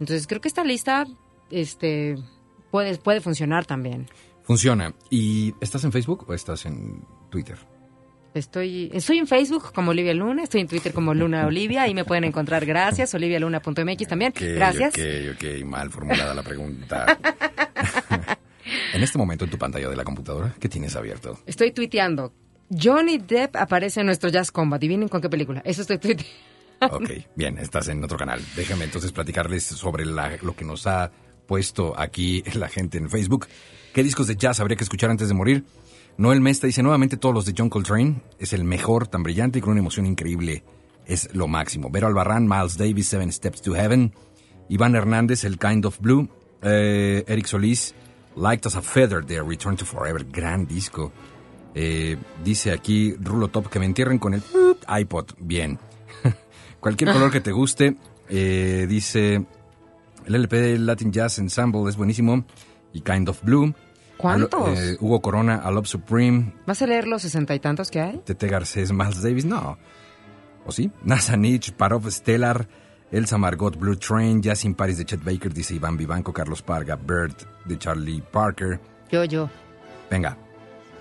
[0.00, 1.06] Entonces creo que esta lista
[1.50, 2.16] este,
[2.70, 4.06] puede, puede funcionar también.
[4.42, 4.94] Funciona.
[5.10, 7.58] ¿Y estás en Facebook o estás en Twitter?
[8.34, 12.04] Estoy, estoy en Facebook como Olivia Luna, estoy en Twitter como Luna Olivia, ahí me
[12.04, 12.64] pueden encontrar.
[12.66, 14.32] Gracias, olivialuna.mx también.
[14.32, 14.94] Ok, Gracias.
[14.94, 17.18] Ok, ok, mal formulada la pregunta.
[18.94, 21.38] en este momento en tu pantalla de la computadora, ¿qué tienes abierto?
[21.46, 22.32] Estoy tuiteando.
[22.70, 24.78] Johnny Depp aparece en nuestro Jazz Combat.
[24.78, 25.62] Adivinen con qué película.
[25.64, 26.32] Eso estoy tuiteando.
[26.80, 28.40] Ok, bien, estás en otro canal.
[28.54, 31.10] Déjame entonces platicarles sobre la- lo que nos ha
[31.48, 33.48] puesto aquí la gente en Facebook.
[33.92, 35.64] ¿Qué discos de jazz habría que escuchar antes de morir?
[36.18, 38.22] Noel Mesta dice nuevamente todos los de John Coltrane.
[38.38, 40.62] Es el mejor, tan brillante y con una emoción increíble.
[41.06, 41.90] Es lo máximo.
[41.90, 44.12] Vero Albarrán, Miles Davis, Seven Steps to Heaven.
[44.68, 46.28] Iván Hernández, El Kind of Blue.
[46.60, 47.94] Eh, Eric Solís,
[48.36, 50.24] Light as a Feather de Return to Forever.
[50.30, 51.10] Gran disco.
[51.74, 54.42] Eh, dice aquí Rulo Top que me entierren con el
[54.88, 55.30] iPod.
[55.38, 55.78] Bien.
[56.80, 57.96] Cualquier color que te guste.
[58.28, 59.46] Eh, dice
[60.28, 62.44] el LP de Latin Jazz Ensemble es buenísimo.
[62.92, 63.74] Y Kind of Blue.
[64.16, 64.78] ¿Cuántos?
[64.78, 66.54] Eh, Hugo Corona, A Love Supreme.
[66.66, 68.20] ¿Vas a leer los sesenta y tantos que hay?
[68.24, 69.78] Tete Garcés, Miles Davis, no.
[70.66, 70.90] ¿O sí?
[71.02, 72.68] NASA Nietzsche, Parov Stellar,
[73.10, 76.96] Elsa Margot, Blue Train, Jazz in Paris de Chet Baker, dice Iván Vivanco, Carlos Parga,
[76.96, 78.80] Bird de Charlie Parker.
[79.10, 79.48] Yo, yo.
[80.10, 80.36] Venga,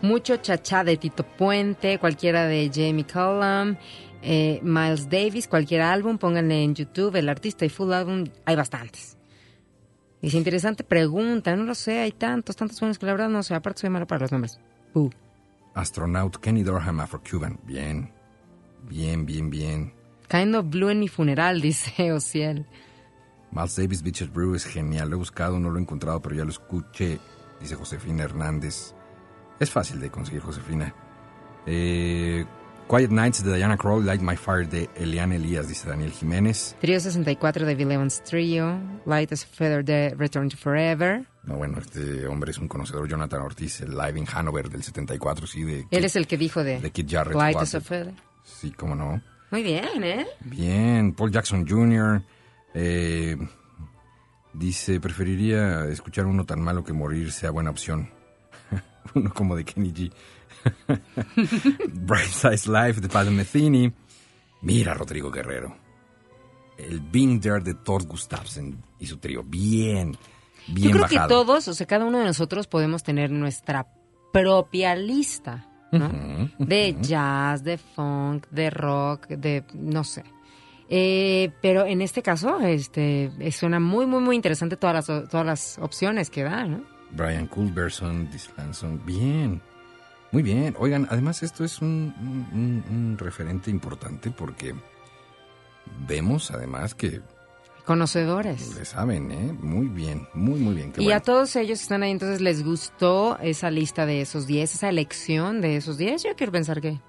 [0.02, 3.76] Mucho chachá de Tito Puente, cualquiera de Jamie Cullum,
[4.22, 9.17] eh, Miles Davis, cualquier álbum, pónganle en YouTube el artista y full álbum, hay bastantes.
[10.22, 13.54] Dice, interesante pregunta, no lo sé, hay tantos, tantos buenos que la verdad no sé,
[13.54, 14.60] aparte soy malo para los nombres.
[14.94, 15.10] Uh.
[15.76, 17.60] Astronaut Kenny Dorham, Afro-Cuban.
[17.64, 18.12] Bien,
[18.90, 19.94] bien, bien, bien.
[20.28, 22.66] Kind of Blue en mi funeral, dice Ociel.
[23.52, 25.10] Miles Davis, Beaches Brew es genial.
[25.10, 27.20] Lo he buscado, no lo he encontrado, pero ya lo escuché,
[27.62, 28.94] dice Josefina Hernández.
[29.60, 30.94] Es fácil de conseguir, Josefina.
[31.66, 32.46] Eh,
[32.88, 36.78] Quiet Nights de Diana Krall, Light My Fire de Eliane Elías, dice Daniel Jiménez.
[36.80, 41.26] Trio 64 de Bill Evans Trio, Light as a Feather de Return to Forever.
[41.44, 45.48] No, bueno, este hombre es un conocedor, Jonathan Ortiz, el Live in Hanover del 74,
[45.48, 47.36] sí, de, Él es el que dijo de de Kid Jarrett.
[47.36, 47.82] Light as a.
[47.82, 48.14] Feather.
[48.44, 49.22] Sí, cómo no.
[49.52, 50.26] Muy bien, ¿eh?
[50.46, 52.22] Bien, Paul Jackson Jr.
[52.74, 53.36] eh,
[54.54, 58.10] dice, preferiría escuchar uno tan malo que morir sea buena opción.
[59.14, 60.12] uno como de Kenny G.
[61.94, 63.92] Bright Size Life de Padre Metheny.
[64.62, 65.76] Mira, Rodrigo Guerrero.
[66.78, 69.44] El Being There de Thor Gustafsson y su trío.
[69.44, 70.16] Bien,
[70.68, 71.28] bien Yo creo bajado.
[71.28, 73.88] que todos, o sea, cada uno de nosotros podemos tener nuestra
[74.32, 75.68] propia lista,
[76.60, 80.24] De jazz, de funk, de rock, de no sé.
[80.90, 85.46] Eh, pero en este caso, este, eh, suena muy, muy, muy interesante todas las, todas
[85.46, 86.84] las opciones que da, ¿no?
[87.12, 89.02] Brian Culberson, Dislanson.
[89.06, 89.62] Bien.
[90.32, 90.76] Muy bien.
[90.80, 94.76] Oigan, además esto es un, un- un- un referente importante porque
[96.08, 97.22] vemos además que
[97.86, 98.76] Conocedores.
[98.76, 99.54] Le saben, ¿eh?
[99.62, 100.92] Muy bien, muy, muy bien.
[100.92, 101.18] Qué y bueno.
[101.20, 104.90] a todos ellos que están ahí, entonces, ¿les gustó esa lista de esos 10, esa
[104.90, 106.24] elección de esos 10?
[106.24, 107.00] Yo quiero pensar que...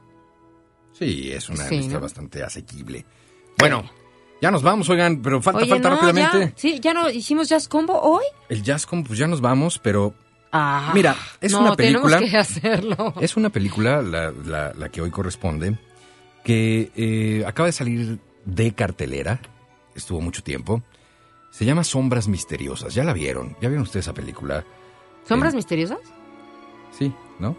[0.93, 2.01] Sí, es una Sí, lista ¿no?
[2.01, 3.05] bastante asequible.
[3.59, 3.91] Bueno,
[4.41, 6.47] ya nos vamos, oigan, pero falta, Oye, falta no, rápidamente.
[6.51, 8.23] ya, sí, ya no hicimos Jazz Combo hoy.
[8.49, 10.15] El Jazzcom, pues ya nos vamos, pero
[10.53, 13.15] Ah, Mira, es no, una película- tenemos que hacerlo.
[13.21, 15.77] es una película, la, la- la que hoy corresponde,
[16.45, 19.41] que eh, acaba de salir de cartelera,
[19.95, 20.83] estuvo mucho tiempo.
[21.51, 22.95] Se llama Sombras Misteriosas.
[22.95, 23.57] ¿Ya la vieron?
[23.61, 24.65] ¿Ya vieron ustedes esa película?
[25.27, 25.99] ¿Sombras Eh, misteriosas?
[26.97, 27.57] Sí, ¿no?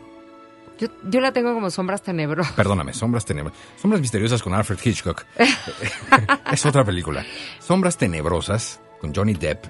[0.79, 2.53] Yo, yo la tengo como sombras tenebrosas.
[2.53, 3.59] Perdóname, Sombras Tenebrosas.
[3.81, 5.25] Sombras Misteriosas con Alfred Hitchcock.
[6.51, 7.25] es otra película.
[7.59, 9.65] Sombras Tenebrosas con Johnny Depp.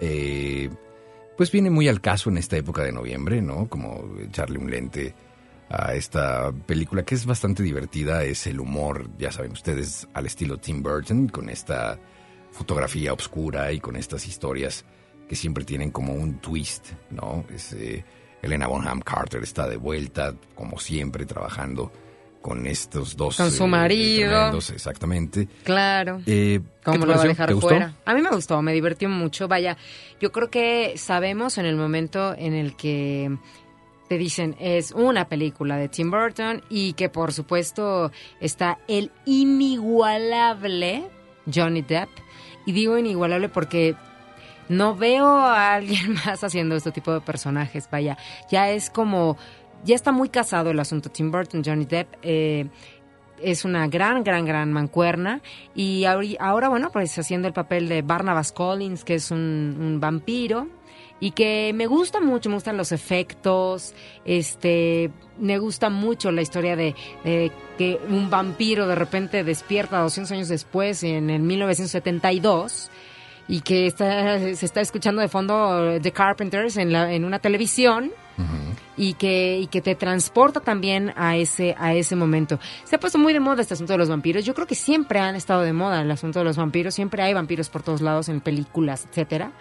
[0.00, 0.70] eh,
[1.36, 3.68] pues viene muy al caso en esta época de noviembre, ¿no?
[3.68, 5.14] Como echarle un lente
[5.68, 8.24] a esta película que es bastante divertida.
[8.24, 11.98] Es el humor, ya saben ustedes, al estilo Tim Burton, con esta
[12.52, 14.84] fotografía oscura y con estas historias
[15.28, 17.44] que siempre tienen como un twist, ¿no?
[17.52, 17.74] Es,
[18.42, 21.90] Elena Bonham Carter está de vuelta, como siempre, trabajando
[22.44, 23.38] con estos dos.
[23.38, 24.30] Con su eh, marido.
[24.30, 25.48] tremendos, exactamente.
[25.62, 26.20] Claro.
[26.26, 27.70] Eh, ¿qué ¿Cómo lo va a dejar ¿Te gustó?
[27.70, 27.94] fuera?
[28.04, 29.48] A mí me gustó, me divirtió mucho.
[29.48, 29.78] Vaya,
[30.20, 33.34] yo creo que sabemos en el momento en el que
[34.10, 41.08] te dicen es una película de Tim Burton y que por supuesto está el inigualable
[41.50, 42.10] Johnny Depp.
[42.66, 43.96] Y digo inigualable porque
[44.68, 47.88] no veo a alguien más haciendo este tipo de personajes.
[47.90, 48.18] Vaya,
[48.50, 49.38] ya es como,
[49.84, 51.10] ya está muy casado el asunto.
[51.10, 52.14] Tim Burton, Johnny Depp.
[52.22, 52.66] eh,
[53.40, 55.40] es una gran, gran, gran mancuerna.
[55.74, 60.68] Y ahora, bueno, pues haciendo el papel de Barnabas Collins, que es un, vampiro.
[61.20, 66.76] Y que me gusta mucho, me gustan los efectos, este, me gusta mucho la historia
[66.76, 66.94] de,
[67.78, 72.90] que un vampiro de repente despierta 200 años después, en el 1972,
[73.46, 78.10] y que está, se está escuchando de fondo The Carpenters en, la, en una televisión
[78.96, 82.58] y que, y que te transporta también a ese, a ese momento.
[82.84, 84.44] Se ha puesto muy de moda este asunto de los vampiros.
[84.44, 86.94] Yo creo que siempre han estado de moda el asunto de los vampiros.
[86.94, 89.52] Siempre hay vampiros por todos lados en películas, etcétera.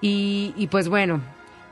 [0.00, 1.20] Y, y pues bueno,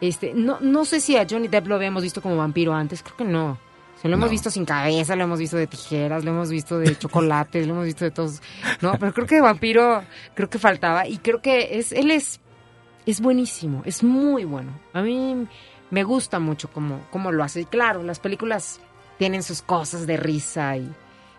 [0.00, 3.16] este, no, no sé si a Johnny Depp lo habíamos visto como vampiro antes, creo
[3.16, 3.58] que no.
[4.00, 6.96] Se lo hemos visto sin cabeza, lo hemos visto de tijeras, lo hemos visto de
[6.98, 8.42] chocolates, lo hemos visto de todos.
[8.82, 11.08] No, pero creo que de vampiro, creo que faltaba.
[11.08, 12.40] Y creo que es, él es,
[13.06, 14.78] es buenísimo, es muy bueno.
[14.92, 15.46] A mí
[15.90, 17.60] me gusta mucho cómo, cómo lo hace.
[17.62, 18.80] Y claro, las películas
[19.18, 20.90] tienen sus cosas de risa y,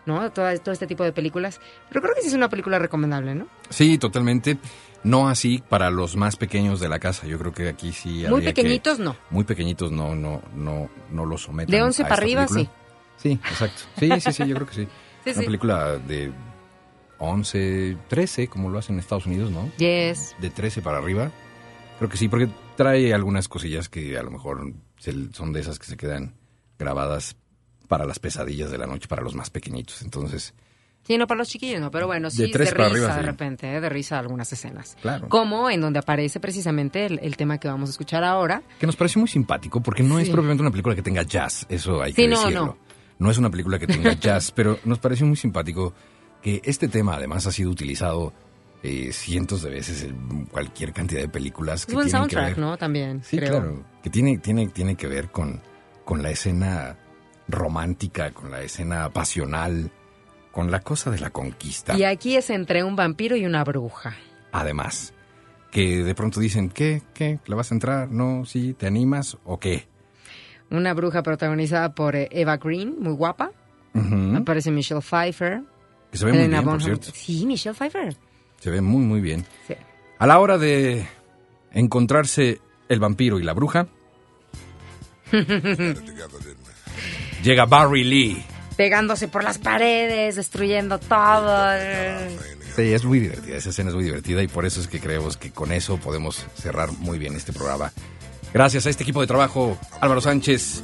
[0.05, 0.31] ¿no?
[0.31, 1.59] Todo, todo este tipo de películas.
[1.89, 3.47] Pero creo que sí es una película recomendable, ¿no?
[3.69, 4.57] Sí, totalmente.
[5.03, 7.27] No así para los más pequeños de la casa.
[7.27, 9.15] Yo creo que aquí sí Muy que- pequeñitos, no.
[9.29, 11.71] Muy pequeñitos no, no, no, no los someten.
[11.71, 12.75] De 11 a para esta arriba, película.
[13.17, 13.81] Sí, exacto.
[13.99, 14.87] Sí, sí, sí, yo creo que sí.
[15.23, 15.45] Sí, Una sí.
[15.45, 16.31] película de
[17.19, 19.69] 11, 13, como lo hacen en Estados Unidos, ¿no?
[19.77, 20.35] Yes.
[20.39, 21.31] De 13 para arriba.
[21.97, 22.47] Creo que sí, porque
[22.77, 24.73] trae algunas cosillas que a lo mejor
[25.33, 26.35] son de esas que se quedan
[26.79, 27.35] grabadas
[27.89, 30.01] para las pesadillas de la noche, para los más pequeñitos.
[30.01, 30.53] Entonces,
[31.03, 33.15] Sí, no para los chiquillos, no, pero bueno, sí De de, tres para risa arriba,
[33.15, 33.79] de repente, ¿eh?
[33.79, 34.97] de risa algunas escenas.
[35.01, 35.29] Claro.
[35.29, 38.61] Como en donde aparece precisamente el, el tema que vamos a escuchar ahora.
[38.77, 42.01] que nos pareció muy simpático, porque no es propiamente una película que tenga jazz, eso
[42.01, 42.65] hay Sí, que no, decirlo.
[42.65, 42.77] no.
[43.19, 45.93] No es una película que tenga jazz, pero nos pareció muy simpático
[46.41, 48.33] que este tema además ha sido utilizado
[48.83, 52.55] eh, cientos de veces en cualquier cantidad de películas Es que buen tienen que soundtrack,
[52.55, 52.59] ver.
[52.59, 52.77] ¿no?
[52.77, 53.49] También, Sí, creo.
[53.51, 55.61] claro, que tiene, tiene, tiene que ver con,
[56.05, 56.97] con la escena
[57.47, 59.91] romántica, con la escena pasional,
[60.51, 61.97] con la cosa de la conquista.
[61.97, 64.15] Y aquí es entre un vampiro y una bruja.
[64.51, 65.13] Además,
[65.71, 67.01] que de pronto dicen, ¿qué?
[67.13, 67.39] ¿Qué?
[67.45, 68.09] ¿La vas a entrar?
[68.11, 68.45] ¿No?
[68.45, 68.73] ¿Sí?
[68.73, 69.37] ¿Te animas?
[69.45, 69.87] ¿O qué?
[70.69, 73.51] Una bruja protagonizada por eh, Eva Green, muy guapa.
[73.93, 74.35] Ujú.
[74.35, 75.61] Aparece Michelle Pfeiffer.
[76.11, 77.07] Que se ve muy bien, por cierto.
[77.13, 78.15] Sí, Michelle Pfeiffer.
[78.59, 79.45] Se ve muy, muy bien.
[79.67, 79.75] Sí.
[80.19, 81.07] A la hora de
[81.71, 83.87] encontrarse el vampiro y la bruja,
[87.43, 88.43] llega Barry Lee.
[88.75, 91.67] Pegándose por las paredes, destruyendo todo.
[92.75, 95.35] Sí, es muy divertida, esa escena es muy divertida y por eso es que creemos
[95.35, 97.91] que con eso podemos cerrar muy bien este programa.
[98.53, 100.83] Gracias a este equipo de trabajo, Álvaro Sánchez,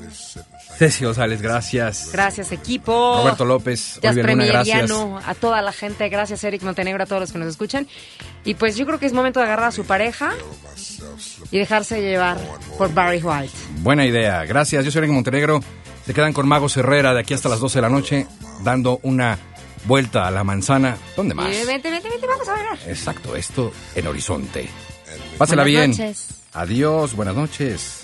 [0.78, 2.10] Ceci González, gracias.
[2.12, 3.18] Gracias, equipo.
[3.20, 4.92] Roberto López, Oliver Luna, gracias.
[5.26, 7.88] A toda la gente, gracias Eric Montenegro, a todos los que nos escuchan.
[8.44, 10.32] Y pues yo creo que es momento de agarrar a su pareja
[11.52, 12.38] y dejarse llevar
[12.78, 13.54] por Barry White.
[13.80, 14.84] Buena idea, gracias.
[14.84, 15.62] Yo soy Eric Montenegro.
[16.06, 18.28] Se quedan con Magos Herrera de aquí hasta las 12 de la noche,
[18.62, 19.38] dando una
[19.86, 20.98] vuelta a la manzana.
[21.16, 21.48] ¿Dónde más?
[21.48, 22.66] Y vente, vente, vente, vamos a ver.
[22.88, 24.68] Exacto, esto en Horizonte.
[25.38, 25.92] Pásela Buenas bien.
[25.92, 26.28] noches.
[26.54, 28.04] Adiós, buenas noches.